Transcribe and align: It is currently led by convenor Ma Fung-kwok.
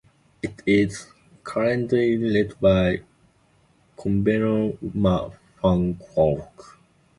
It 0.41 0.63
is 0.65 1.13
currently 1.43 2.17
led 2.17 2.59
by 2.59 3.03
convenor 3.95 4.75
Ma 4.95 5.29
Fung-kwok. 5.61 6.79